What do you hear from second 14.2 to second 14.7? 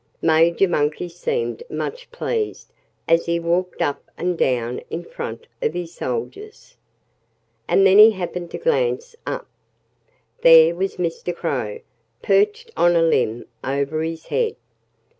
head.